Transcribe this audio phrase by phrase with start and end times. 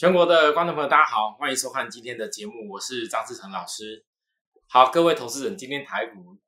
[0.00, 4.06] 全国的观众朋友，大家好，欢迎收看今天的节目，我是张志成老师。
[4.66, 6.38] 好，各位投资人，今天台股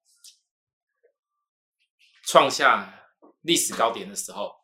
[2.25, 3.11] 创下
[3.43, 4.55] 历史高点的时候，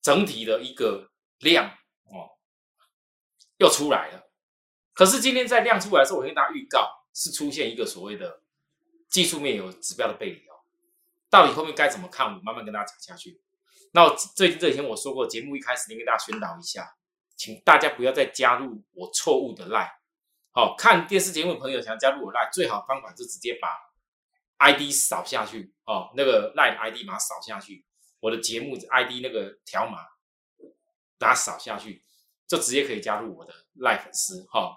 [0.00, 1.10] 整体的一个
[1.40, 1.70] 量
[2.04, 2.38] 哦
[3.56, 4.30] 又出来了。
[4.94, 8.44] 可是今天在量出来的时候，我跟大家预告是出现一个所谓的
[9.10, 10.54] 技术面有指标的背离哦。
[11.28, 12.28] 到底后面该怎么看？
[12.28, 13.42] 我慢慢跟大家讲下去。
[13.92, 16.94] 那我最近这几天我说过，节目一开始先跟大家宣导一下。
[17.38, 19.90] 请大家不要再加入我错误的赖。
[20.50, 23.68] 好看电视节目的朋友想加入我赖，最好方法就直接把
[24.58, 27.84] ID 扫下去哦，那个赖的 ID 码扫下去，
[28.18, 29.98] 我的节目 ID 那个条码
[31.16, 32.02] 把它扫下去，
[32.48, 34.76] 就直接可以加入我的赖粉丝哈。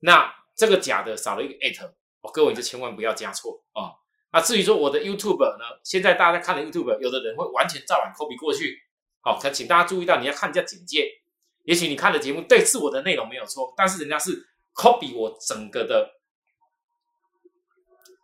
[0.00, 1.92] 那这个假的少了一个 at，
[2.32, 4.00] 各位就千万不要加错啊。
[4.32, 8.80] 那至于说我的 YouTube 呢，现在大家看的 YouTube，有的人会完全照搬 copy 过去，
[9.20, 11.20] 好，可请大家注意到，你要看一下简介。
[11.68, 16.18] 也许你看的节目对是我的内容没有错，但是人家是 copy 我整个的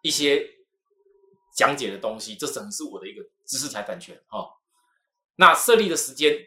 [0.00, 0.48] 一些
[1.54, 4.48] 讲解的东西，这整是我的一个知识产权哦。
[5.36, 6.38] 那设立的时间，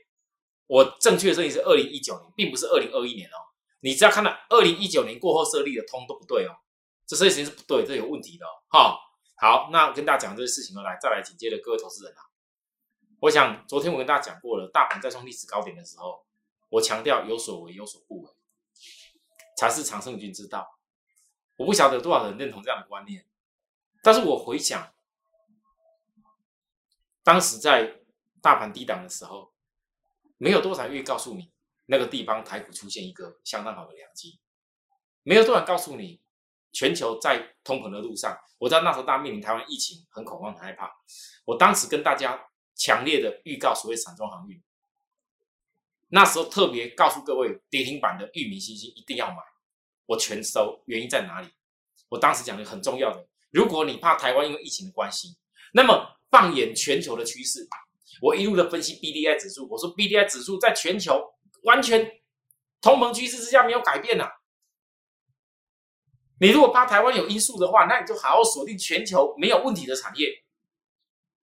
[0.66, 3.38] 我正确的设定是二零一九年，并不是二零二一年哦。
[3.82, 6.58] 你只要看到二零一九年过后设立的通都不对哦，
[7.06, 8.98] 这设立时间是不对，这有问题的哈。
[9.39, 12.26] 好，那跟大家讲这个事情呢，来再来紧接着各位投资人啊，
[13.20, 16.26] 我想昨天我跟大家讲过了，大盘在创历史高点的时候。
[16.70, 18.32] 我强调有所为有所不为，
[19.56, 20.80] 才是常胜军之道。
[21.58, 23.26] 我不晓得多少人认同这样的观念，
[24.04, 24.94] 但是我回想，
[27.23, 28.02] 当时在
[28.42, 29.54] 大盘低档的时候，
[30.38, 31.52] 没有多少愿意告诉你
[31.88, 34.40] 那个地方台股出现一个相当好的良机，
[35.23, 36.22] 没有多少人告诉你
[36.72, 38.38] 全球在通膨的路上。
[38.60, 40.95] 我知道那时候大家面临台湾疫情，很恐慌很害怕。
[41.45, 44.62] 我当时跟大家强烈的预告所谓散装航运。
[46.10, 49.38] 那时候特别告诉各位，跌停板的域名星星一定要买，
[50.06, 50.82] 我全收。
[50.86, 51.50] 原因在哪里？
[52.10, 55.38] 我当时讲的很重要的，如果你怕台湾因为疫情的关系，
[55.73, 57.68] 那么放眼全球的趋势，
[58.22, 61.22] 我一路的分析 B D I 指数，我说 B D I 指数在全球
[61.64, 62.10] 完全
[62.82, 64.30] 同盟趋势之下没有改变呐。
[66.39, 70.30] 你如果怕台湾有因素的话，那你就好好锁定全球没有问题的产业，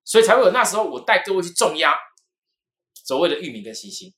[0.05, 1.95] 所以才会有那时候我带各位去重压
[3.05, 4.15] 所谓的域名跟星星。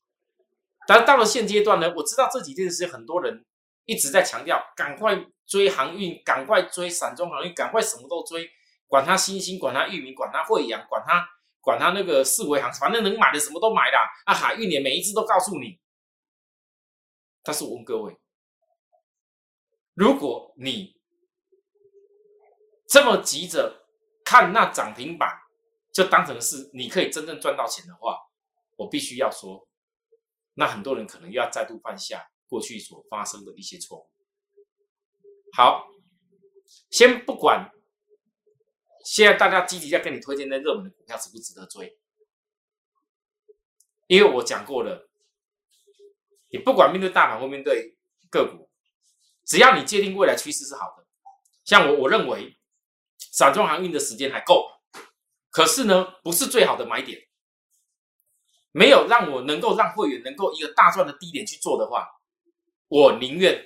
[0.87, 3.45] 但到了现阶段呢，我知道这几件事很多人
[3.85, 5.17] 一直在强调，赶快
[5.47, 8.49] 追航运，赶快追散装航运，赶快什么都追，
[8.87, 11.27] 管它新兴，管它域名，管它惠阳，管它
[11.61, 14.09] 管它那个四维航，反正能买的什么都买啦。
[14.25, 15.79] 啊，海运也每一只都告诉你。
[17.43, 18.17] 但是我问各位，
[19.95, 20.97] 如果你
[22.89, 23.87] 这么急着
[24.25, 25.31] 看那涨停板，
[25.93, 28.19] 就当成是你可以真正赚到钱的话，
[28.77, 29.67] 我必须要说。
[30.59, 34.11] 那很多人可能又要再度犯下过去所发生的一些错误。
[35.53, 35.87] 好，
[36.91, 37.71] 先不管
[39.05, 41.99] 现在大家积极在跟你推荐那热门的股票值不值得追，
[44.07, 45.09] 因为我讲过了，
[46.49, 47.97] 你不管面对大盘或面对
[48.31, 48.71] 个股，
[49.45, 51.07] 只要你界定未来趋势是好的，
[51.65, 52.59] 像我我认为
[53.19, 54.71] 散装航运的时间还够，
[55.51, 57.26] 可是呢，不是最好的买点。
[58.77, 62.07] 没有让我能够让会员能够一个大赚的低点去做的话，
[62.89, 63.59] 我宁愿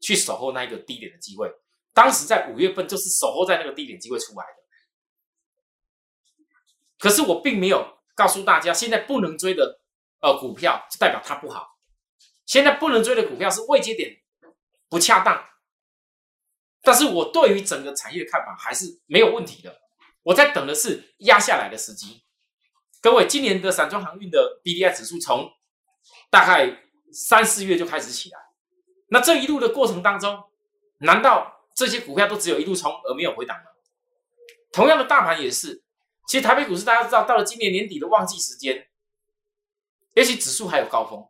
[0.00, 1.50] 去守候那一个低点的机会。
[1.92, 4.52] 当时在五月份就是守候在那个低点机会出来的。
[6.96, 9.80] 可是我并没有告诉大家，现在不能追的
[10.20, 11.66] 呃股票，就代表它不好。
[12.44, 14.16] 现在不能追的股票是未接点
[14.88, 15.44] 不恰当，
[16.82, 19.76] 但是我对于整个产业的看法还是没有问题的。
[20.22, 22.22] 我在等的是压下来的时机。
[23.06, 25.48] 各位，今年的散装航运的 B D I 指数从
[26.28, 28.38] 大概三四月就开始起来，
[29.10, 30.42] 那这一路的过程当中，
[30.98, 33.66] 难道这些股票都只有一路冲而没有回档吗？
[34.72, 35.84] 同样的大盘也是，
[36.26, 38.88] 其实台北股市大家知道，到了今年年底的旺季时间，
[40.16, 41.24] 也许指数还有高峰，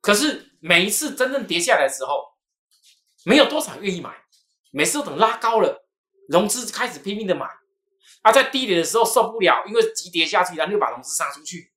[0.00, 2.34] 可是每一次真正跌下来的时候，
[3.24, 4.12] 没有多少愿意买，
[4.72, 5.86] 每次都等拉高了，
[6.28, 7.48] 融资开始拼命的买。
[8.24, 11.72] 他在低点的时候受不了，因为急跌下去，然后又把融资杀出去。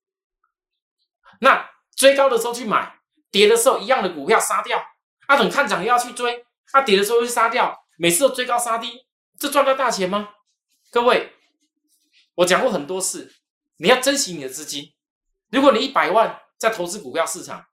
[1.41, 2.99] 那追高的时候去买，
[3.29, 4.81] 跌的时候一样的股票杀掉。
[5.27, 9.05] 啊，等看涨要去追，啊，跌的时候又杀掉，每次都追高杀低，
[9.37, 10.29] 这赚到大钱吗？
[10.89, 11.33] 各位，
[12.35, 13.33] 我讲过很多次，
[13.79, 14.93] 你要珍惜你的资金。
[15.51, 17.65] 如果你一百万在投资股票市场，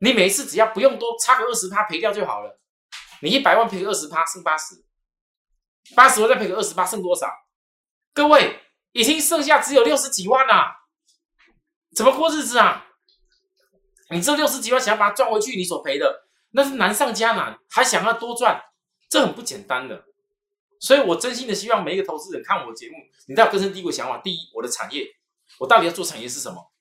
[0.00, 2.60] 你每一次只要不用多差个二十趴赔掉就好了。
[3.20, 4.84] 你一百万赔个二十趴，剩八十，
[5.94, 7.28] 八十万再赔个二十八，剩多少？
[8.14, 8.60] 各位，
[8.92, 10.66] 已经剩下只有六十几万了，
[11.94, 12.86] 怎么过日子啊？
[14.10, 18.62] 你这六十几万想要把它赚回去，你所赔的那是难上加难，还想要多赚，
[19.08, 20.04] 这很不简单的。
[20.78, 22.96] 所以我真心的希望每一个投资人看我的节目，
[23.28, 25.06] 你都要根深蒂固的想法：第一，我的产业，
[25.58, 26.72] 我到底要做产业是什么？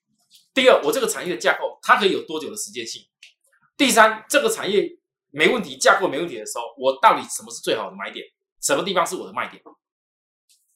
[0.53, 3.01] 第二，我这个产业的架构，它可以有多久的时间性？
[3.77, 4.97] 第三，这个产业
[5.29, 8.25] 没问题，架构没问题的时候，我到底什么是最好的买点？
[8.59, 9.63] 什么地方是我的卖点？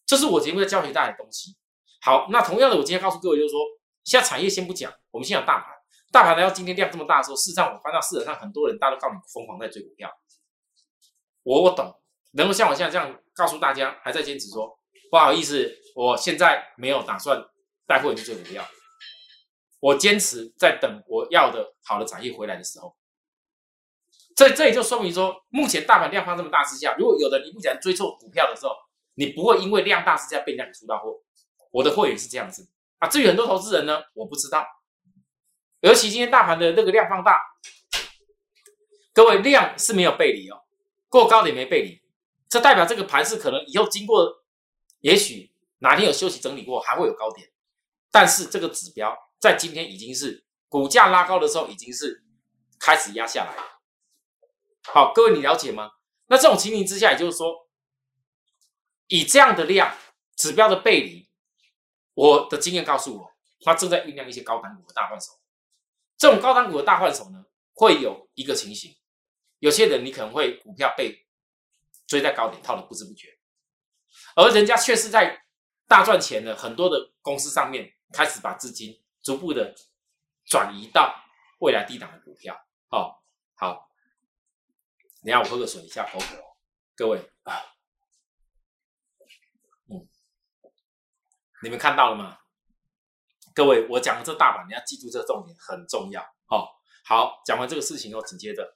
[0.06, 1.56] 这是我节目在教学大家的东西。
[2.02, 3.60] 好，那同样的，我今天告诉各位就是说，
[4.04, 5.74] 现在产业先不讲，我们先讲大盘。
[6.12, 10.10] 大盘来到今天量这么大的时候，事实上我翻到市场上很多人，大家都告诉你疯狂在追股票。
[11.44, 11.94] 我我懂，
[12.34, 14.80] 能够像我现在这样告诉大家，还在坚持说
[15.10, 17.44] 不好意思，我现在没有打算
[17.88, 18.64] 带货去追股票。
[19.80, 22.96] 我坚持在等我要的好的产业回来的时候，
[24.36, 28.74] 这这也就说明说，目前大盘量放这么大之下，如果有的你不想追错股票的时候，
[29.16, 31.22] 你不会因为量大之下被量出到货。
[31.72, 32.70] 我的会员是这样子
[33.00, 34.66] 啊，至于很多投资人呢，我不知道。
[35.82, 37.42] 尤其今天大盘的那个量放大，
[39.14, 40.64] 各位量是没有背离哦，
[41.10, 42.02] 过高的也没背离，
[42.48, 44.44] 这代表这个盘是可能以后经过，
[45.02, 47.50] 也许哪天有休息整理过，还会有高点，
[48.12, 49.16] 但是这个指标。
[49.38, 52.24] 在今天已经是股价拉高的时候，已经是
[52.80, 53.54] 开始压下来。
[54.92, 55.92] 好，各位你了解吗？
[56.28, 57.65] 那这种情形之下，也就是说，
[59.08, 59.96] 以这样的量
[60.36, 61.30] 指标的背离，
[62.14, 63.32] 我的经验告诉我，
[63.62, 65.32] 它正在酝酿一些高档股的大换手。
[66.18, 68.96] 这种高档股的大换手呢，会有一个情形，
[69.60, 71.26] 有些人你可能会股票被
[72.08, 73.38] 追在高点套的不知不觉，
[74.36, 75.46] 而人家却是在
[75.88, 79.02] 大赚钱的很多的公司上面开始把资金。
[79.24, 79.74] 逐步的
[80.46, 81.16] 转移到
[81.58, 82.56] 未来低档的股票，
[82.90, 83.24] 好，
[83.56, 83.90] 好，
[85.24, 86.38] 等下我喝个水一下口渴，
[86.96, 87.75] 各位啊，
[91.66, 92.38] 你们看到了吗？
[93.56, 96.70] 各位，我讲的这大盘，你要记住这个重点很重要，哦，
[97.04, 98.72] 好，讲完这个事情后，紧接着，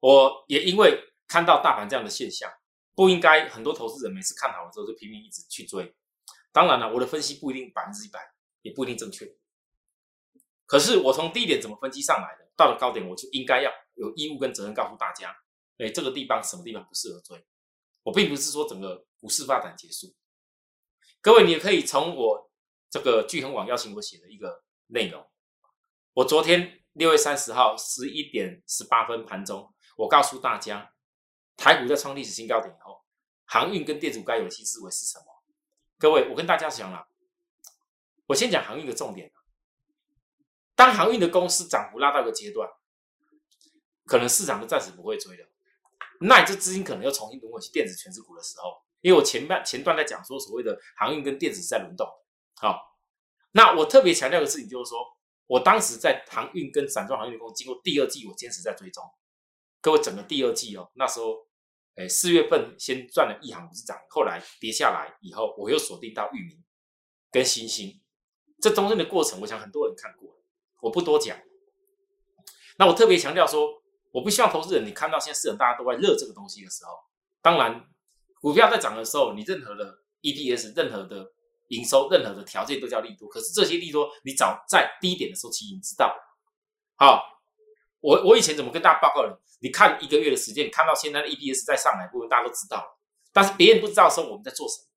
[0.00, 2.52] 我也因为看到大盘这样的现象，
[2.96, 5.94] 不应该很多投资人每次看好了之后就拼命一直去追，
[6.50, 8.18] 当然了，我的分析不一定百分之一百，
[8.62, 9.32] 也不一定正确。
[10.66, 15.36] 可是我从低点怎么分析上来的，到了高点我就应该要有义务跟责任告诉大家，
[15.78, 17.46] 哎，这个地方什么地方不适合追。
[18.02, 20.12] 我并不是说整个股市发展结束，
[21.22, 22.50] 各位你可以从我
[22.90, 25.24] 这个聚恒网邀请我写的一个内容。
[26.14, 30.92] 我昨天六月三十号十一点十八分盘中，我告诉大家，
[31.56, 33.04] 台股在创历史新高点以后，
[33.44, 35.24] 航运跟电子该有的新思维是什么？
[35.96, 37.06] 各位，我跟大家讲了，
[38.26, 39.32] 我先讲航运的重点。
[40.74, 42.68] 当航运的公司涨幅拉到一个阶段，
[44.06, 45.48] 可能市场都暂时不会追了，
[46.18, 52.08] 那你这资金可能又重新轮回去电子全值股的时候，因为我前半前段在讲说所谓的航运跟电子在轮动，
[52.56, 52.80] 好，
[53.52, 54.98] 那我特别强调的事情就是说，
[55.46, 59.04] 我当时在航运跟散装航运的公司经过第二季，我坚持在追踪，
[59.80, 61.46] 各位整个第二季哦，那时候，
[61.96, 66.64] 哎四月份先赚了一行五十涨，后来跌下来以后，我又锁定到域名
[67.30, 68.00] 跟新兴，
[68.60, 70.38] 这中间的过程，我想很多人看过。
[70.80, 71.38] 我不多讲，
[72.76, 76.92] 那我特别强调说，我不希望投资人你看到现在市场大家都在热这个东西的时候，
[77.40, 77.88] 当然
[78.42, 81.32] 股票在涨的时候，你任何的 EPS、任何的
[81.68, 83.28] 营收、任何的条件都叫利多。
[83.28, 86.14] 可是这些利多，你早在低点的时候其实已经知道。
[86.96, 87.22] 好，
[88.00, 89.40] 我我以前怎么跟大家报告的？
[89.60, 92.98] 你看一个月的时间，看到现在的 EPS 在上来部分，大家都知道了。
[93.32, 94.88] 但是别人不知道的时候，我们在做什么？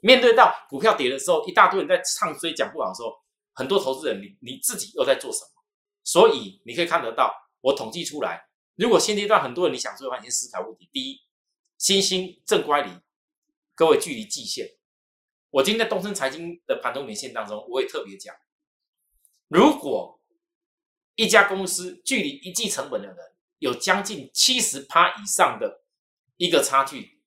[0.00, 3.12] 面对到股票跌的时候，一大堆人在唱衰讲不好的时候。
[3.58, 5.62] 很多投资人，你你自己又在做什么？
[6.04, 10.86] 所以你可以看得到，我统计出来，如果现阶段很多人你想做的话，你先思考问题。
[10.92, 11.18] 第一，
[11.78, 12.90] 新兴正乖离，
[13.74, 14.76] 各位距离季线。
[15.50, 18.34] 我今天在东森财经的盘中连线当中，我也特别讲，
[19.48, 20.20] 如果
[21.14, 23.16] 一家公司距离一季成本的人
[23.58, 25.84] 有将近七十趴以上的
[26.36, 27.20] 一个差距，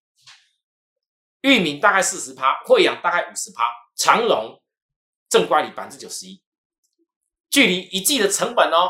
[1.42, 3.64] 域名大概四十趴，惠阳大概五十趴，
[3.96, 4.62] 长隆。
[5.30, 6.42] 正乖离百分之九十一，
[7.52, 8.90] 距离一季的成本哦，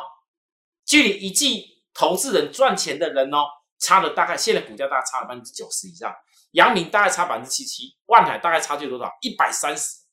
[0.85, 3.39] 距离一季投资人赚钱的人哦，
[3.79, 6.13] 差了大概现在股价大概差了百分之九十以上，
[6.51, 9.11] 阳明大概差百分之七七，万海大概差距多少？
[9.21, 10.03] 一百三十。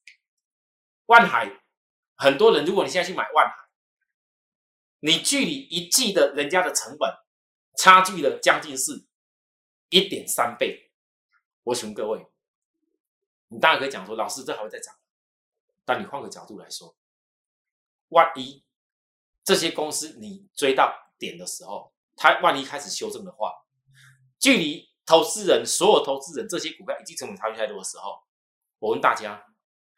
[1.06, 1.62] 万海
[2.16, 3.54] 很多人，如果你现在去买万海，
[5.00, 7.12] 你距离一季的人家的成本
[7.76, 9.06] 差距了将近是
[9.90, 10.90] 一点三倍。
[11.64, 12.26] 我请问各位，
[13.49, 14.94] 你当然可以讲说，老师这还会再涨。
[15.85, 16.96] 但你换个角度来说，
[18.08, 18.64] 万一
[19.44, 23.52] 这些公司你追到点的时候，它万一开始修正的话，
[24.38, 28.18] 距离投资人所有投资人这些股票已经成本差距太多的时候，
[28.78, 29.44] 我问大家，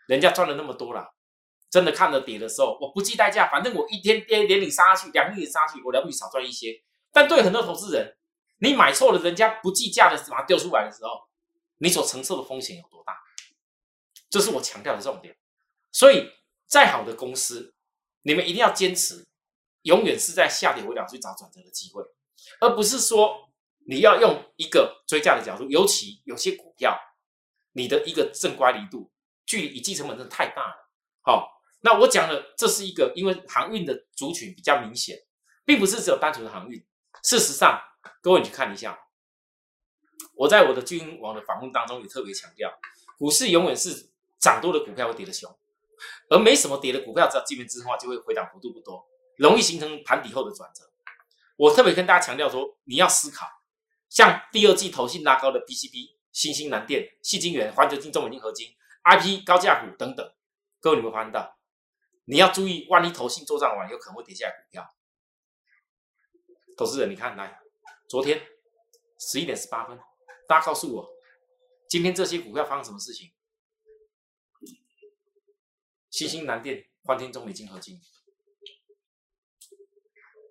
[0.07, 1.15] 人家赚了那么多了，
[1.71, 6.83] 真的看了跌的时候，我不计代价，反正我一天跌连你杀下去，两天你杀下去，我了不起少赚一些。
[7.13, 8.17] 但对很多投资人，
[8.59, 11.29] 你买错了，人家不计价的把它丢出来的时候，
[11.79, 13.19] 你所承受的风险有多大？
[14.29, 15.37] 这是我强调的重点。
[15.93, 16.31] 所以，
[16.67, 17.75] 再好的公司，
[18.23, 19.27] 你们一定要坚持，
[19.83, 22.03] 永远是在下跌回档去找转折的机会，
[22.61, 23.51] 而不是说
[23.87, 25.69] 你要用一个追价的角度。
[25.71, 26.99] 尤其有些股票，
[27.73, 29.11] 你的一个正乖离度
[29.47, 30.91] 距离以计成本真的太大了。
[31.23, 31.49] 好，
[31.81, 35.17] 那我讲的这是一个，因为航运的族群比较明显，
[35.65, 36.85] 并不是只有单纯的航运。
[37.23, 37.81] 事实上，
[38.23, 38.99] 各位你去看一下，
[40.35, 42.71] 我在我的军网的访问当中也特别强调，
[43.19, 45.51] 股市永远是涨多的股票会跌的凶。
[46.31, 49.05] 而没什么跌的股票，只要基本之化就会回档幅度不多，
[49.39, 50.85] 容易形成盘底后的转折。
[51.57, 53.47] 我特别跟大家强调说，你要思考，
[54.09, 58.69] 像第二季投信拉高的 PCB、新兴南电、细晶圆、环球金、中文金合金、
[59.05, 60.35] IP 高价股等等，
[60.81, 61.59] 各位你会发现到，
[62.27, 64.95] 你要注意，万一投信做账完，有可能会跌下来股票。
[66.77, 67.59] 投资人，你看来，
[68.09, 68.41] 昨天
[69.19, 69.99] 十一点十八分，
[70.47, 71.11] 大家告诉我，
[71.89, 73.33] 今天这些股票发生什么事情？
[76.11, 78.01] 新兴南电、欢天中美金合金，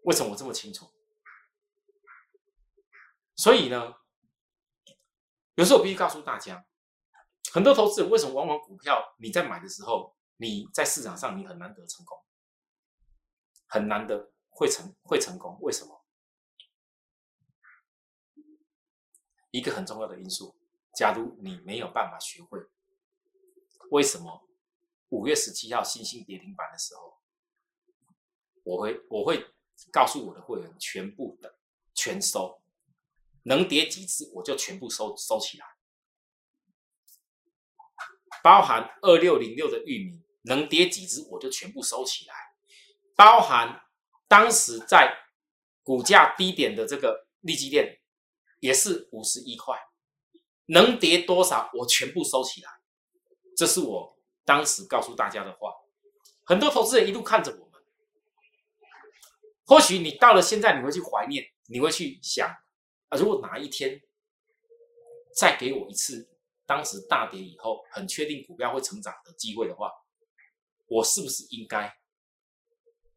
[0.08, 0.90] 为什么我这么清楚？
[3.36, 3.94] 所以呢，
[5.56, 6.66] 有时候我必须告诉大家，
[7.52, 12.18] 很多投资人为什么往往股票你在买的时候，你在市场上你很难得成功，
[13.68, 15.58] 很难得会成会成功？
[15.60, 16.06] 为什么？
[19.52, 20.56] 一个很重要的因素，
[20.96, 22.62] 假如你没有办法学会，
[23.92, 24.48] 为什么？
[25.10, 27.22] 五月十七号新兴跌停板的时候，
[28.64, 29.54] 我会我会
[29.92, 31.58] 告诉我的会员全部的
[31.94, 32.62] 全收，
[33.44, 35.66] 能跌几只我就全部收收起来，
[38.44, 42.34] 包含二六零六的域名能跌几只我就全部收起来，
[43.16, 43.82] 包含
[44.28, 45.16] 当时在
[45.84, 48.00] 股价低点的这个利基店
[48.60, 49.78] 也是五十一块，
[50.66, 52.70] 能跌多少我全部收起来，
[53.56, 54.18] 这是我。
[54.46, 55.74] 当时告诉大家的话，
[56.46, 57.67] 很多投资人一路看着我。
[59.68, 62.48] 或许你到了现在，你会去怀念，你会去想
[63.10, 64.02] 啊，如果哪一天
[65.36, 66.30] 再给我一次
[66.66, 69.92] 当时大跌以后很确定股票会成长的机会的话，
[70.88, 72.00] 我是不是应该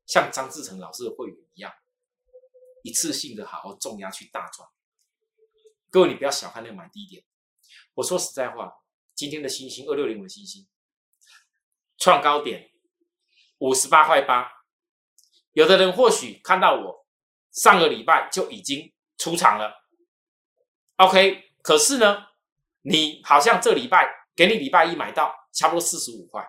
[0.07, 1.73] 像张志成老师的会员一样，
[2.83, 4.69] 一次性的好好重压去大赚？
[5.89, 7.25] 各位，你不要小看那个买低点。
[7.95, 8.73] 我说实在话，
[9.15, 10.67] 今天的星星二六零五的星星。
[11.97, 12.71] 创高点
[13.59, 14.60] 五十八块八，
[15.61, 17.07] 有的人或许看到我
[17.51, 19.75] 上个礼拜就已经出场了
[20.97, 22.29] ，OK，可是呢，
[22.81, 26.43] 你好像这礼拜给你礼拜一买到差不多四十五块，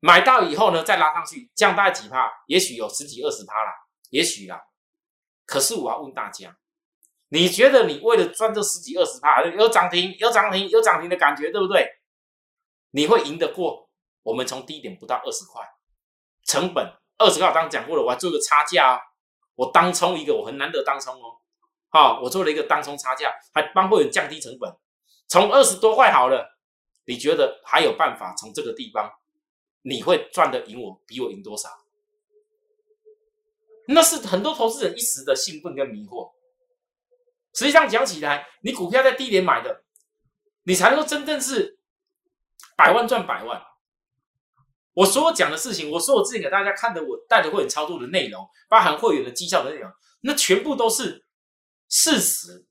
[0.00, 3.70] 买到以后呢再拉上去降大概几趴，也许有十几二十趴啦，
[4.08, 4.58] 也许啦。
[5.44, 6.56] 可是我要问大家，
[7.28, 11.86] 你觉得你为了赚这十几二十趴，有涨停有涨停有涨停的感觉，对不对？
[12.92, 13.90] 你会赢得过？
[14.22, 15.62] 我们从低点不到二十块，
[16.44, 16.90] 成本
[17.22, 19.00] 二十块，刚讲过了，我还做个差价哦，
[19.54, 21.38] 我当冲一个，我很难得当冲哦，
[21.88, 24.74] 好，我做了一个当冲差价，还帮会员降低成本，
[25.28, 26.58] 从二十多块好了，
[27.04, 29.12] 你觉得还有办法从这个地方，
[29.82, 31.68] 你会赚得赢我，比我赢多少？
[33.88, 36.32] 那是很多投资人一时的兴奋跟迷惑，
[37.54, 39.84] 实际上讲起来，你股票在低点买的，
[40.64, 41.78] 你才能够真正是
[42.76, 43.62] 百万赚百万。
[44.94, 51.24] 我所有讲的事情，我所有之前给大家看的，我带着会员操作的内容，包含会员的绩效的内容，那全部都是
[51.88, 52.66] 事实。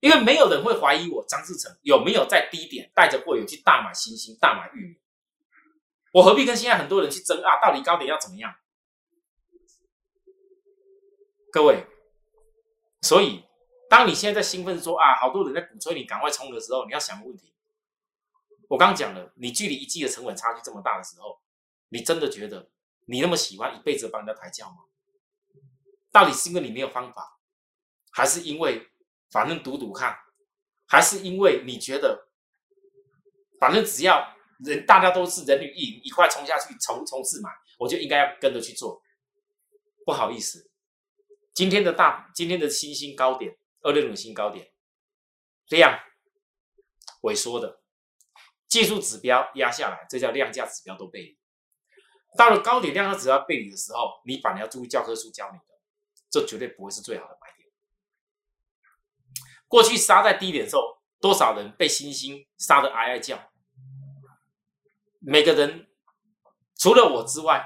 [0.00, 5.00] 因为没有人会怀疑我张志成有没有在低点带着会员去大买星星、大买玉米。
[6.12, 7.60] 我何必跟现在很多人去争啊？
[7.60, 8.54] 到底高点要怎么样？
[11.50, 11.86] 各位，
[13.00, 13.42] 所以
[13.88, 17.54] 当你现在在兴奋说啊，好多人在鼓吹你赶快冲的时候，你要想个问题。
[18.68, 21.40] 我刚讲了，你距离一季的成本差距这么大的时候，
[21.88, 22.70] 你真的觉得
[23.06, 24.78] 你那么喜欢一辈子帮人家抬轿吗？
[26.10, 27.38] 到底是因为你没有方法，
[28.10, 28.88] 还是因为
[29.30, 30.18] 反正赌赌看，
[30.86, 32.28] 还是因为你觉得
[33.60, 39.00] 反正只要人大家都是人女一一块冲下去冲冲刺买，我就应该要跟着去做？
[40.04, 40.70] 不好意思，
[41.54, 44.72] 今天的大今天的新兴高点二六五新高点
[45.68, 46.00] 量
[47.22, 47.82] 萎缩的。
[48.76, 51.38] 技术指标压下来，这叫量价指标都背离。
[52.36, 55.64] 到了高点量价指标背离的时候，你反而要注意教科书教你的，
[56.28, 57.66] 这绝对不会是最好的买点。
[59.66, 60.82] 过去杀在低点的时候，
[61.22, 63.50] 多少人被星星杀的哀哀叫？
[65.20, 65.88] 每个人
[66.76, 67.64] 除了我之外，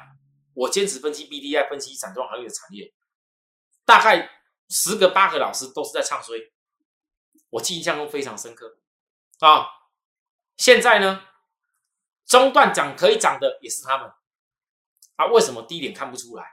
[0.55, 2.95] 我坚持分析 B D I，分析散装行业的产业，
[3.85, 4.31] 大概
[4.69, 6.53] 十个八个老师都是在唱衰，
[7.51, 8.79] 我记印象中非常深刻
[9.41, 9.80] 啊。
[10.61, 11.23] 现在呢，
[12.27, 14.13] 中段涨可以涨的也是他们
[15.17, 16.45] 啊，为什么低点看不出来？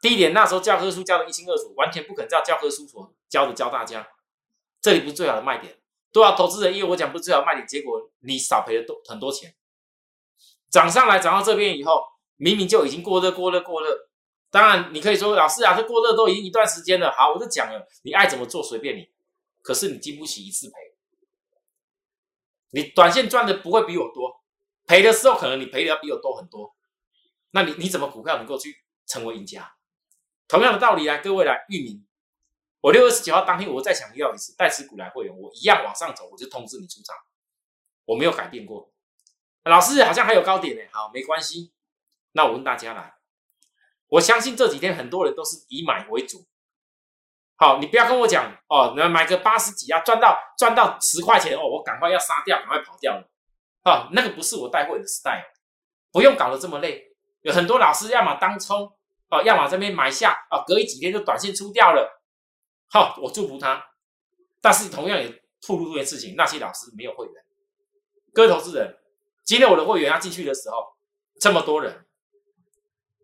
[0.00, 4.08] 低点那时候教科书教的一清二楚，完全不肯照教科书所教的教大家，
[4.80, 5.78] 这里不是最好的卖点。
[6.10, 9.54] 多少投资人因为我讲不是最好卖点，结果你少赔了多很多钱。
[10.68, 12.02] 涨上来涨到这边以后，
[12.34, 13.96] 明明就已经过热过热过热。
[14.50, 17.12] 当然你可以说老师啊，这过热都已经一段时间了。
[17.12, 19.08] 好，我就讲了，你爱怎么做随便你。
[19.62, 20.74] 可是你经不起一次赔，
[22.74, 24.42] 你短线赚的不会比我多，
[24.86, 26.74] 赔的时候可能你赔的要比我多很多。
[27.50, 29.76] 那你你怎么股票能够去成为赢家？
[30.48, 32.06] 同样的道理来，各位来域名。
[32.80, 37.14] 我六月十九号当天，我再强调一次，带持股来会员，我一样往上走，我就通知你出场，
[38.06, 38.90] 我没有改变过。
[39.64, 41.72] 老师好像还有高点呢，好，没关系。
[42.32, 43.14] 那我问大家来，
[44.08, 46.46] 我相信这几天很多人都是以买为主。
[47.62, 53.30] 好，你不要跟我讲哦，那买个八十几啊，赚到赚到十块钱哦，我赶快要杀掉，赶快跑掉了。
[53.84, 55.44] 啊，那个不是我带货的 style，
[56.10, 57.04] 不用搞得这么累。
[57.42, 58.92] 有很多老师要么当冲
[59.30, 62.20] 哦，要么这边买下啊，隔一几天就短线出掉了。
[62.90, 63.80] 好，我祝福他，
[64.60, 65.28] 但是同样也
[65.64, 67.34] 透露这件事情，那些老师没有会员，
[68.34, 68.98] 各位投资人，
[69.44, 70.96] 今天我的会员要进去的时候，
[71.40, 72.06] 这么多人，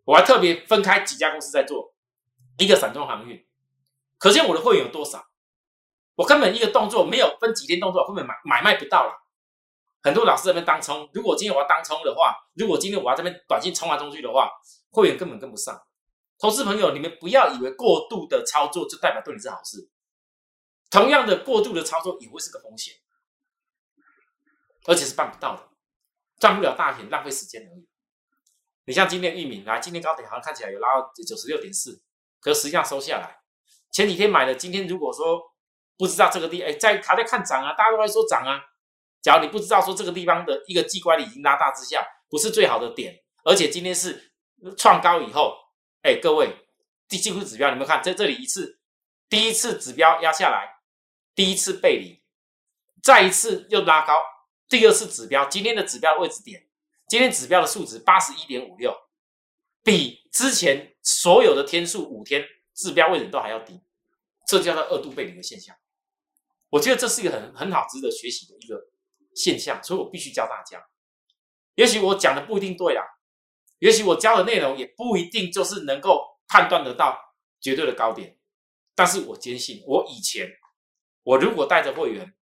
[0.05, 1.93] 我还特别分开几家公司在做，
[2.57, 3.45] 一个散装航运，
[4.19, 5.25] 可见我的会员有多少，
[6.15, 9.15] 我根本一个动作没有分几天动作，根本买买卖不到了。
[10.03, 14.49] 很多老师这边当冲，如果今天我要当冲的话，如果今天我要这边短信冲来冲去的话，
[14.91, 15.81] 会员根本跟不上。
[16.37, 19.89] 投资朋友，你们不要以为过度的操作就代表对你是好事，
[20.89, 22.93] 同样的过度的操作也会是个风险，
[24.85, 25.69] 而且是办不到的，
[26.39, 27.87] 赚不了大钱，浪费时间而已。
[28.85, 32.01] 你像今天玉米来，今天高点好像看起来有拉到九十六点四，
[32.39, 33.38] 可实际上收下来。
[33.91, 35.41] 前几天买的，今天如果说
[35.97, 38.59] 不知道这个地，哎，在还在看涨啊，大家都在说涨啊。
[39.21, 44.31] 假如你不知道说这个地方的一个机关已经拉大之下，不是最好的点，而且今天是
[44.77, 45.55] 创高以后。
[46.01, 46.55] 哎，各位，
[47.09, 47.71] 第几股指标？
[47.71, 48.79] 你们看，在这里一次，
[49.27, 50.79] 第一次指标压下来，
[51.35, 52.23] 第一次背离，
[53.03, 54.17] 再一次又拉高，
[54.69, 56.69] 第二次指标，今天的指标位置点，
[57.09, 58.95] 今天指标的数值八十一点五六，
[59.83, 62.47] 比之前所有的天数五天
[62.79, 63.83] 指标位置都还要低，
[64.47, 65.75] 这叫做二度背离的现象。
[66.69, 68.89] 我觉得这是一个很很好值得学习的一个
[69.35, 70.81] 现象，所以我必须教大家。
[71.75, 73.03] 也许我讲的不一定对啦。
[73.79, 77.17] 也许我教的内容也不一定就是能够判断得到
[77.59, 78.39] 绝对的高点，
[78.95, 80.49] 但是我坚信，我以前
[81.23, 82.33] 我如果带着会员，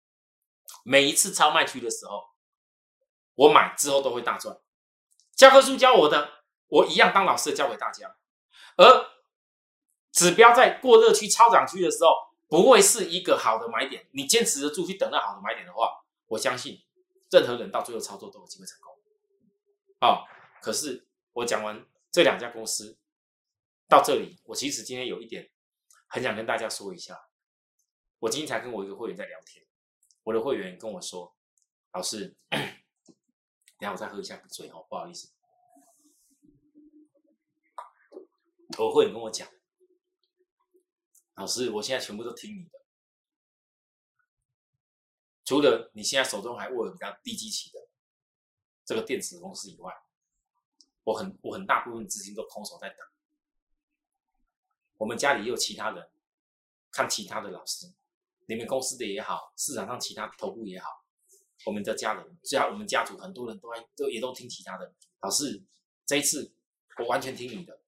[0.84, 2.22] 每一次超卖区的时候，
[3.34, 4.54] 我买之后都会大赚。
[5.34, 6.30] 教科书教我的，
[6.68, 8.16] 我一样当老师教给大家。
[8.76, 9.15] 而
[10.16, 12.10] 指标在过热区、超涨区的时候，
[12.48, 14.06] 不会是一个好的买点。
[14.12, 16.82] 你坚持得住去等到好的买点的话，我相信
[17.30, 18.96] 任何人到最后操作都有机会成功。
[20.00, 20.24] 啊，
[20.62, 21.04] 可是。
[21.36, 22.96] 我讲完这两家公司
[23.86, 25.50] 到这里，我其实今天有一点
[26.06, 27.28] 很想跟大家说一下。
[28.20, 29.66] 我今天才跟我一个会员在聊天，
[30.22, 31.36] 我的会员跟我说
[31.92, 35.30] ：“老师， 等下我再喝一下水哦，不好意思。”
[38.80, 39.46] 我会员跟我讲
[41.36, 42.80] ：“老师，我现在全部都听你的，
[45.44, 47.88] 除了你现在手中还握有比较低基期的
[48.84, 49.94] 这个电子公司以外。”
[51.06, 52.98] 我很我很大部分资金都空手在等，
[54.96, 56.10] 我们家里也有其他人
[56.90, 57.86] 看其他的老师，
[58.46, 61.04] 你们公司的也好，市场上其他头部也好，
[61.64, 65.62] 我们的家人，只要我们家族很多人都还都也都听其他的老师，
[66.04, 66.52] 这一次
[66.98, 67.80] 我完全听你的。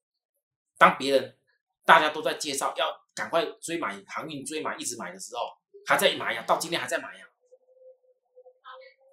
[0.77, 1.37] 当别人
[1.83, 5.41] 大家都在介绍要赶快追买航运追买一直买的时候，
[5.85, 7.25] 还在买呀，到今天还在买呀。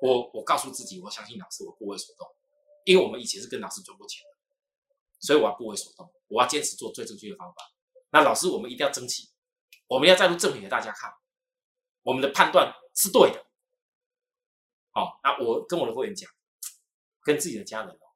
[0.01, 2.25] 我我告诉自己，我相信老师，我不为所动。
[2.85, 4.37] 因为我们以前是跟老师赚过钱的，
[5.19, 7.57] 所以我要不为所动，我要坚持做最正确的方法。
[8.11, 9.29] 那老师，我们一定要争气，
[9.89, 11.13] 我们要再度证明给大家看，
[12.05, 13.45] 我们的判断是对的。
[14.93, 16.31] 好，那我跟我的会员讲，
[17.23, 18.07] 跟自己的家人哦，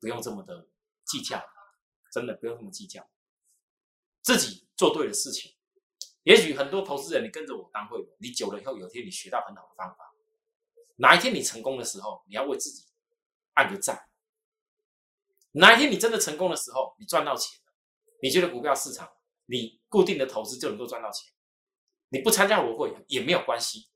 [0.00, 0.66] 不用这么的
[1.04, 1.40] 计较，
[2.12, 3.08] 真的不用这么计较，
[4.22, 5.52] 自己做对的事情。
[6.22, 10.14] 也许很多投资人，你跟着我当会员，你久了以后，有一天你学到很好的方法，
[10.96, 12.86] 哪一天你成功的时候，你要为自己。
[13.54, 14.08] 按个赞。
[15.50, 17.72] 哪一天你真的成功的时候，你赚到钱了，
[18.22, 19.12] 你觉得股票市场
[19.44, 21.30] 你固定的投资就能够赚到钱？
[22.08, 23.90] 你不参加我会员也没有关系。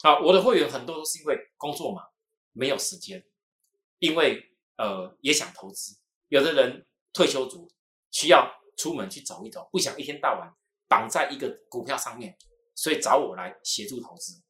[0.00, 2.02] 好，我的会员很多都是因为工作忙，
[2.52, 3.22] 没有时间，
[3.98, 7.70] 因为呃也想投资，有的人退休族
[8.10, 10.50] 需要出门去走一走，不想一天到晚
[10.88, 12.38] 绑在一个股票上面，
[12.74, 14.40] 所以找我来协助投资。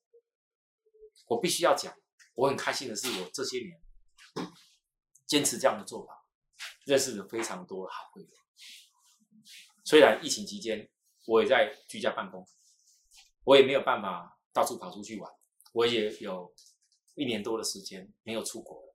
[1.27, 1.93] 我必须要讲，
[2.35, 3.81] 我很开心的是，我这些年
[5.27, 6.25] 坚持这样的做法，
[6.85, 8.31] 认识了非常多的好会员。
[9.85, 10.89] 虽然疫情期间
[11.27, 12.47] 我也在居家办公，
[13.45, 15.33] 我也没有办法到处跑出去玩，
[15.73, 16.55] 我也有
[17.15, 18.95] 一年多的时间没有出国了。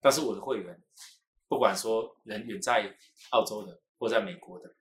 [0.00, 0.82] 但是我的会员，
[1.48, 2.96] 不管说人远在
[3.30, 4.74] 澳洲的，或在美国的，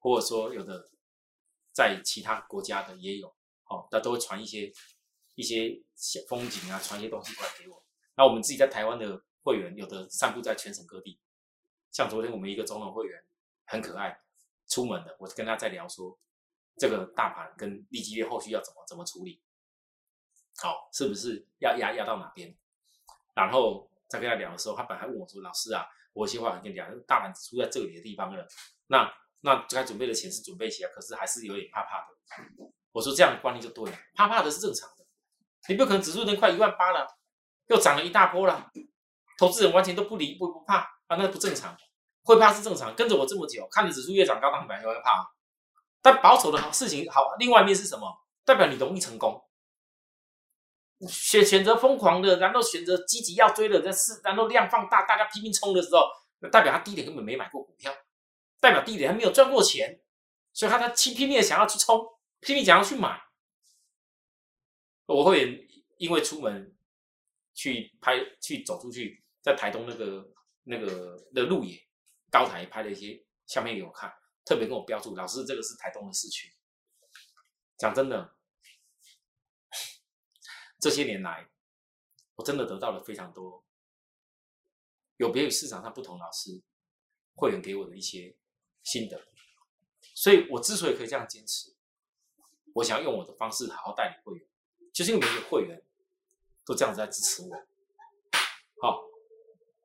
[0.00, 0.90] 或者说有的
[1.72, 3.28] 在其他国家的也有，
[3.68, 4.72] 哦，他都会传一些。
[5.38, 7.84] 一些小风景啊，传一些东西过来给我。
[8.16, 11.20] 那我们自己在台湾的会员，有的散布在全省各地。
[11.92, 13.22] 像昨天我们一个总统会员
[13.66, 14.18] 很可爱，
[14.66, 16.18] 出门的，我跟他在聊说，
[16.78, 19.42] 这个大盘跟利基业后续要怎么怎么处理，
[20.56, 22.56] 好，是不是要压压到哪边？
[23.34, 25.84] 然后在跟他聊的时候，他本来问我说：“老师啊，
[26.16, 28.46] 我有些话跟你讲，大盘出在这里的地方了，
[28.86, 32.06] 那那该准备的钱是准备起来，可是还是有点怕怕的。”
[32.90, 35.04] 我说：“这样的观念就对了，怕怕的是正常的。”
[35.68, 37.06] 你不可能指数能快一万八了，
[37.66, 38.70] 又涨了一大波了，
[39.38, 41.76] 投资人完全都不理不不怕啊，那不正常，
[42.22, 42.94] 会怕是正常。
[42.96, 45.30] 跟着我这么久，看着指数越涨高，当然会怕。
[46.00, 48.10] 但保守的好事情好，另外一面是什么？
[48.46, 49.45] 代表你容易成功。
[51.08, 56.06] 选选择疯狂的，然后选择积极要追的，在是然后量放大，大家拼命冲的时候，
[56.38, 57.94] 那代表他低点根本没买过股票，
[58.60, 60.00] 代表低点还没有赚过钱，
[60.52, 62.00] 所以他他拼拼命的想要去冲，
[62.40, 63.20] 拼命想要去买。
[65.04, 66.74] 我会因为出门
[67.54, 70.26] 去拍去走出去，在台东那个
[70.64, 71.78] 那个的路野
[72.30, 74.12] 高台拍了一些相片给我看，
[74.44, 76.52] 特别跟我标注，老师这个是台东的市区。
[77.78, 78.35] 讲真的，
[80.86, 81.50] 这些年来，
[82.36, 83.64] 我真的得到了非常多
[85.16, 86.62] 有别于市场上不同老师
[87.34, 88.36] 会员给我的一些
[88.84, 89.20] 心得，
[90.14, 91.74] 所以我之所以可以这样坚持，
[92.72, 94.48] 我想要用我的方式好好带领会员。
[94.92, 95.82] 就是因为每个会员
[96.64, 97.56] 都这样子在支持我，
[98.80, 99.02] 好，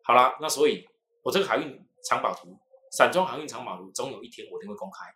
[0.04, 0.88] 好了，那所以，
[1.24, 2.60] 我这个海运藏宝图，
[2.92, 5.16] 散装航运藏宝图，总有一天我一定会公开。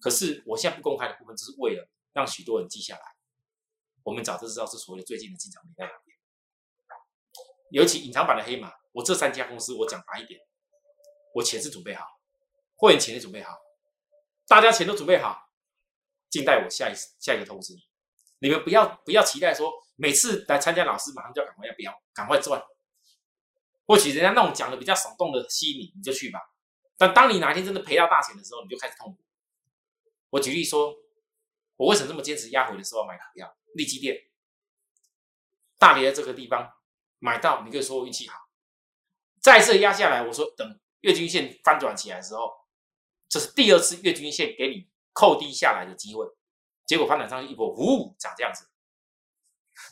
[0.00, 3.13] 可是我现在不公开的部分，只是为了让许多人记下来。
[4.04, 6.16] 我们早就知道是所谓的最近的进场点在哪边。
[7.70, 10.40] 尤其隐藏版的黑马，我这三家公司，我讲白一点，
[11.34, 12.06] 我钱是准备好，
[12.76, 13.58] 会员钱也准备好，
[14.46, 15.50] 大家钱都准备好，
[16.30, 17.74] 静待我下一次下一个通知。
[18.38, 22.62] 你们不要不要期待说每次来参加老师马上就要赶快要不要赶快赚，
[23.86, 26.38] 或许人家那种讲的比较耸动的吸引你，你就去吧。
[26.96, 29.24] 但当你哪天真的赔到大钱的时候，你就开始痛苦。
[30.30, 30.94] 我举例说，
[31.84, 33.54] 我为什么这么坚持压回的时候买股票？
[33.74, 34.16] 利基店
[35.78, 36.72] 大跌在这个地方
[37.18, 38.38] 买到，你可以说我运气好。
[39.42, 42.50] 再次压下来，我说等月均线翻转起来的时候，
[43.28, 46.24] 这是第二次月均线给你扣低下来的机会。
[46.86, 48.70] 结果发展上去一波，呜，涨这样子。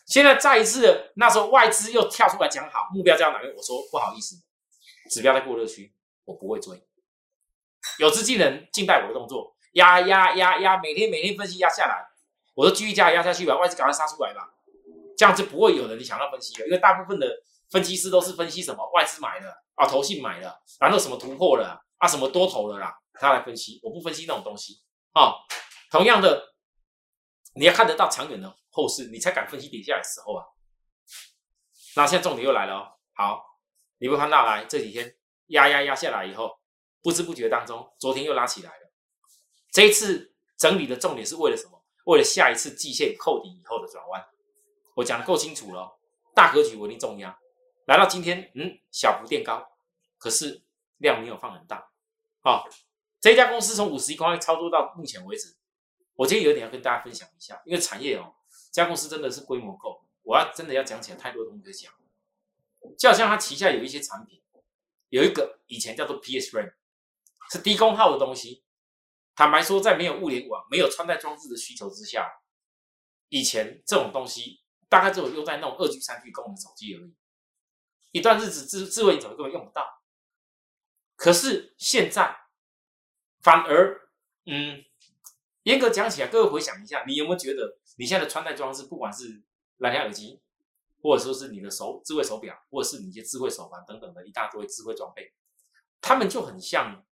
[0.07, 3.55] 现在再一次，那时候外资又跳出来讲好目标在哪边？
[3.55, 4.37] 我说不好意思，
[5.11, 6.83] 指标在过热区，我不会追。
[7.99, 12.07] 有资金人静待我的动作，压压压压，每天每天分析压下来，
[12.55, 14.49] 我说继续加压下去吧，外资赶快杀出来吧，
[15.17, 17.29] 这样就不会有人你想要分析了，因为大部分的
[17.71, 24.83] 分析师都是分析什么外资买的啊，投信买的，然后什么突破了啊，什么多头了啦，他来分析，我不分析那种东西
[25.13, 25.35] 啊。
[25.91, 26.53] 同样的。
[27.55, 30.43] 你要看得到长远的后市，你才敢分析跌下来的时候啊。
[31.95, 32.89] 那现在重点又来了哦。
[33.13, 33.45] 好，
[33.99, 35.15] 你会看到来这几天
[35.49, 36.59] 压压压下来以后，
[37.03, 38.92] 不知不觉当中，昨天又拉起来了。
[39.73, 41.83] 这一次整理的重点是为了什么？
[42.05, 44.25] 为了下一次季线扣底以后的转弯。
[44.95, 45.99] 我讲的够清楚了，
[46.35, 47.39] 大格局稳定重压。
[47.87, 49.73] 来到今天，嗯，小幅垫高，
[50.19, 50.63] 可是
[50.99, 51.91] 量没有放很大。
[52.43, 52.69] 好，
[53.19, 55.57] 这家公司从五十一块操作到目前为止。
[56.17, 58.35] 我今天有点要跟大家分享一下，因为产业哦，
[58.71, 61.91] 这家公司真的是规模够，我要真的要讲起来太多东西可以讲。
[62.99, 64.43] 就好像它旗下有一些产品，
[65.09, 66.75] 有一个以前叫做 PS RAM，
[67.51, 68.63] 是低功耗的东西。
[69.35, 72.31] 坦白说，在没有物联网、没有穿戴装置的需求之下，
[73.29, 77.15] 以前这种东西大概只有用在那种二 G、三 G 功能手机而已。
[78.11, 79.87] 一段日子智智慧手机根本用不到。
[81.17, 82.37] 可是现在
[83.41, 84.11] 反而，
[84.47, 84.85] 嗯。
[85.65, 89.45] 严格讲起来，各位回想一下，你有没有觉得你现在的穿戴装置，不管是
[89.77, 90.43] 蓝牙耳机，
[91.01, 95.33] 或者说是你的手智慧手表，或者是你一些智慧手环等等的一大堆智慧装备，
[96.01, 97.07] 他们就很像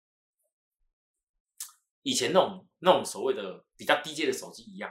[2.02, 4.90] 以前那种那种所谓的比较低阶的手机一样，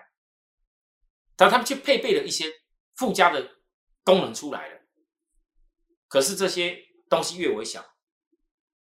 [1.36, 2.46] 但他们却配备了一些
[2.96, 3.58] 附加的
[4.04, 4.82] 功能出来了。
[6.08, 6.78] 可是这些
[7.10, 7.86] 东西越微小，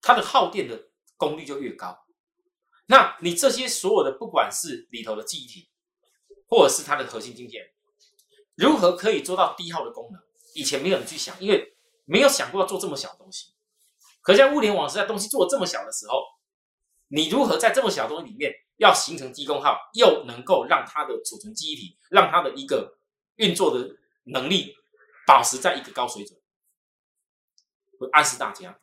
[0.00, 2.06] 它的耗电的功率就越高。
[2.86, 5.68] 那你这些所有的，不管是里头的记忆体，
[6.46, 7.64] 或者是它的核心晶片，
[8.54, 10.20] 如何可以做到低耗的功能？
[10.54, 13.54] 以前没有人去想，因为没有想过要做这么小的东西。
[14.22, 16.22] 可在物联网时代，东西做这么小的时候，
[17.08, 22.98] 你如何在这么小的东西里面要形成低功耗，又能够让它的储存记忆体，让它的一个
[23.36, 24.74] 运作的能力
[25.26, 26.38] 保持在一个高水准？
[27.98, 28.78] 我暗示大家，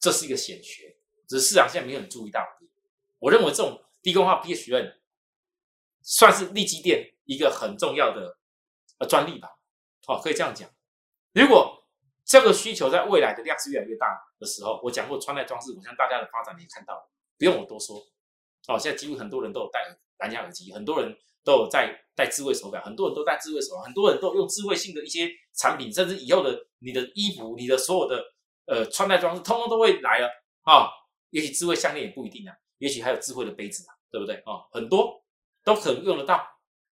[0.00, 0.96] 这是一个显学，
[1.28, 2.44] 只是市场现在没有人注意到。
[3.20, 4.96] 我认为这种低功耗 PHN
[6.02, 8.38] 算是立基电一个很重要的
[8.98, 9.48] 呃专利吧，
[10.06, 10.68] 哦，可以这样讲。
[11.32, 11.86] 如果
[12.24, 14.06] 这个需求在未来的量是越来越大
[14.38, 17.96] 的时候，我讲过穿戴装置，我相信大家的发展你也看到了，不用我多说。
[18.66, 19.80] 哦，现在几乎很多人都有戴
[20.18, 28.22] 蓝牙耳机，很多人都有在戴智慧手表，很多人都戴智慧手表，很多人都用智慧性的一些产品，甚至以后的你的衣服、你的所有的
[28.66, 30.28] 呃穿戴装置，通通都会来了
[30.62, 30.90] 啊。
[31.30, 32.54] 也许智慧项链也不一定啊。
[32.78, 34.68] 也许还有智慧的杯子啊，对不对啊？
[34.70, 35.22] 很多
[35.64, 36.46] 都可能用得到，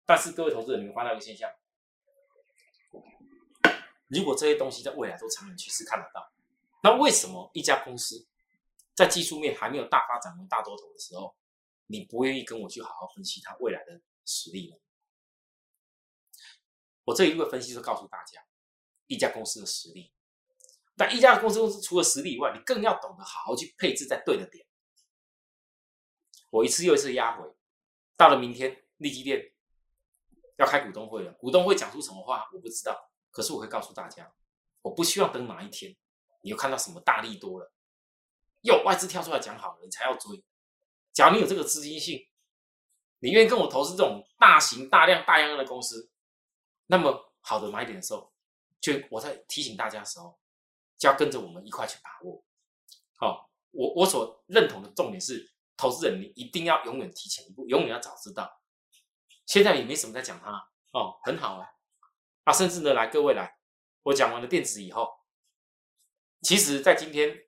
[0.04, 1.50] 但是各位投资人，你们发现一个现象：
[4.08, 6.32] 如果这些东西在未来都长远趋势看得到，
[6.82, 8.26] 那为什么一家公司
[8.96, 11.36] 在技术面还没有大发展为大多头的时候，
[11.86, 14.76] 你不愿意跟我去好好分析它未来的实力呢？
[17.04, 18.44] 我这一路的分析是告诉大家
[19.06, 20.12] 一家公司的实力，
[20.96, 24.66] 但一家公司公司除了实力以外，你更要懂得好好去配置在对的点。
[26.50, 27.54] 我一次又一次压回，
[28.16, 29.52] 到了明天，利基店
[30.56, 31.32] 要开股东会了。
[31.34, 33.12] 股东会讲出什么话，我不知道。
[33.30, 34.34] 可是我会告诉大家，
[34.80, 35.94] 我不希望等哪一天，
[36.40, 37.70] 你又看到什么大利多了，
[38.66, 40.44] 有外资跳出来讲好了，你才要追。
[41.12, 42.28] 假如你有这个资金性，
[43.20, 46.10] 你愿意跟我投资这种大型、大量、大样的公司，
[46.86, 48.32] 那么好的买点的时候，
[48.80, 50.38] 就我在提醒大家的时候，
[50.98, 52.44] 就要跟着我们一块去把握。
[53.14, 55.52] 好，我我所认同的重点是。
[55.78, 58.62] 投资人，你一定要永远提前一步，永远要早知道。
[59.44, 60.50] 现在也没什么在讲它
[60.92, 61.68] 哦，很好啊。
[62.44, 63.58] 啊，甚至呢，来各位来，
[64.04, 65.06] 我讲完了电子以后，
[66.40, 67.45] 其实在今天，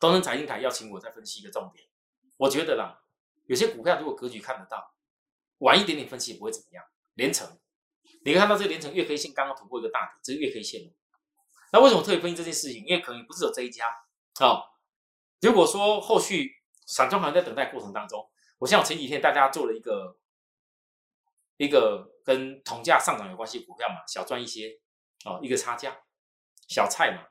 [0.00, 1.86] 东森财经台邀请我再分析一个重点。
[2.38, 3.02] 我觉得啦，
[3.44, 4.94] 有些股票如果格局看得到，
[5.58, 6.82] 晚一点点分析也不会怎么样。
[7.14, 7.60] 连成，
[8.24, 10.90] 你看到这个连成月 K 线刚刚突破一个大底，这是月 K 线
[11.72, 12.82] 那为什么特别分析这件事情？
[12.86, 13.86] 因为可能不是有这一家
[14.38, 14.64] 啊。
[15.42, 16.50] 如果说后续
[16.86, 18.26] 散装行在等待过程当中，
[18.58, 20.16] 我像前几天大家做了一个
[21.58, 24.80] 一个跟铜价上涨有关系股票嘛，小赚一些
[25.26, 25.98] 哦，一个差价
[26.68, 27.28] 小菜嘛。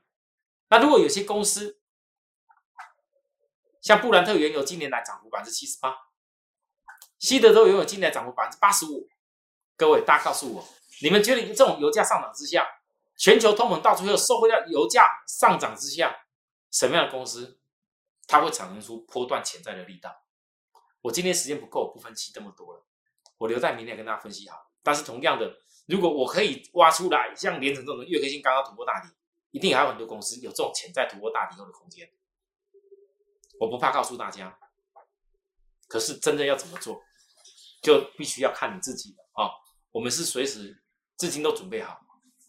[0.70, 1.79] 那如果有些公司
[3.82, 5.96] 像布兰特原油今年来涨幅百分之七十八，
[7.18, 9.08] 西德州原油今年涨幅百分之八十五，
[9.76, 10.68] 各位大家告诉我，
[11.02, 12.68] 你们觉得这种油价上涨之下，
[13.18, 16.16] 全球通膨到最后受惠在油价上涨之下，
[16.72, 17.60] 什么样的公司？
[18.28, 20.24] 它会产生出波段潜在的力道。
[21.02, 22.86] 我今天时间不够，不分析这么多了，
[23.40, 24.70] 我留在明天跟大家分析好。
[24.84, 25.52] 但是同样的，
[25.88, 29.08] 如果我可以挖出来，像连城这种月 K 线刚刚突破大底，
[29.50, 32.08] 一定还有很多公司有这种潜在突破大底后的空间。
[33.60, 34.58] 我不怕告诉大家，
[35.88, 37.04] 可是真的要怎么做，
[37.82, 39.52] 就必须要看你自己了啊！
[39.92, 40.82] 我们是随时
[41.18, 42.00] 资金都准备好，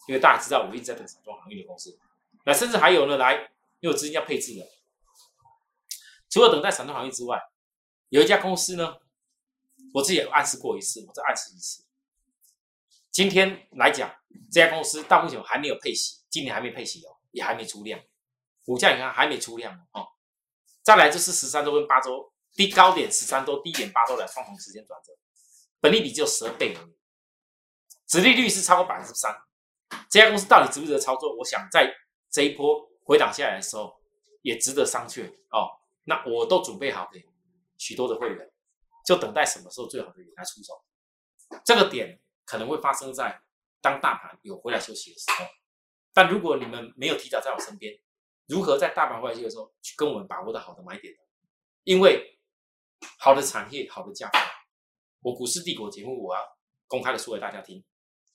[0.06, 1.98] 因为大家知道我一直在等散装行业的公司，
[2.44, 4.66] 那甚至还有呢，来因为资金要配置的。
[6.28, 7.42] 除了等待散装行业之外，
[8.10, 8.98] 有一家公司呢，
[9.92, 11.84] 我自己也暗示过一次，我再暗示一次。
[13.10, 14.14] 今天来讲，
[14.52, 18.00] 这家公司到目前还没有配息，今年还没配息哦，也还没出量，
[18.64, 20.06] 股价你看还没出量哦。
[20.82, 25.12] 再来就是十三周跟八周低高点十三周低点八周来双重时间转折，
[25.80, 26.96] 本利比只有十二倍而已，
[28.06, 29.34] 殖利率是超过百分之三。
[30.08, 31.36] 这家公司到底值不值得操作？
[31.36, 31.92] 我想在
[32.30, 34.00] 这一波回档下来的时候，
[34.42, 35.68] 也值得商榷哦。
[36.04, 37.24] 那我都准备好给
[37.76, 38.50] 许多的会员，
[39.04, 40.82] 就等待什么时候最好的点来出手。
[41.64, 43.40] 这个点可能会发生在
[43.80, 45.46] 当大盘有回来休息的时候。
[46.12, 47.94] 但如果你们没有提早在我身边，
[48.50, 51.20] 如何在大盘回来休息的时候去跟我们把握到好的买点呢？
[51.84, 52.36] 因为
[53.16, 54.38] 好的产业、好的价格，
[55.20, 56.42] 我股市帝国节目我要
[56.88, 57.84] 公开的说给大家听，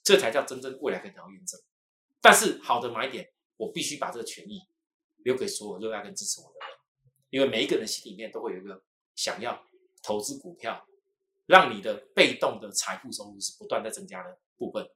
[0.01, 1.59] 这才叫真正未来可以得到验证。
[2.21, 4.61] 但是好的买点，我必须把这个权益
[5.17, 6.77] 留给所有热爱跟支持我的人。
[7.29, 8.81] 因为每一个人心里面都会有一个
[9.15, 9.61] 想要
[10.01, 10.87] 投资股票，
[11.45, 14.89] 让你的被动的财富收入是不断在增加的部分。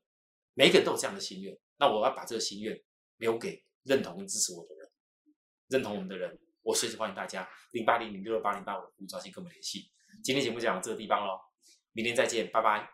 [0.54, 2.82] 每一个人都有这样的心愿，那我要把这个心愿
[3.18, 4.79] 留给认同跟支持我的人。
[5.70, 9.86] 认同我们的人，我随时欢迎大家零八零零六六八零八五五招先跟我们联系。
[10.24, 11.40] 今天节目讲到这个地方喽，
[11.94, 12.90] 明天再见，拜拜。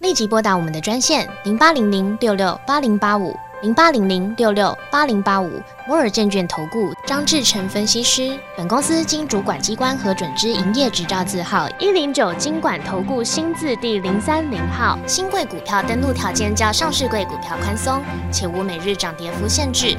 [0.00, 3.34] 立即拨打我们的专线零八零零六六八零八五。
[3.60, 8.38] 零八零零六六八零八五摩尔证券投顾张志成分析师。
[8.56, 14.96] 本公司经主管机关核准之营业执照字号一零九金管投顾新字第零三零号。
[15.08, 19.98] 新贵股票登录条件较上市贵股票宽松，且无每日涨跌幅限制。